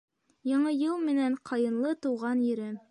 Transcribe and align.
Яңы 0.51 0.73
йыл 0.77 1.03
менән, 1.11 1.37
Ҡайынлы 1.51 1.95
тыуған 2.07 2.47
Ерем! 2.53 2.77